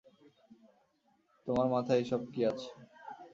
তোমার 1.47 1.67
মাথায় 1.73 2.01
এসব 2.03 2.21
কী 2.33 2.41
আসছে? 2.49 2.69